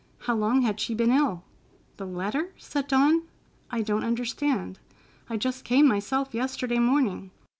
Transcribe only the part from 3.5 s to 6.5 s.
"I don't understand. I just came myself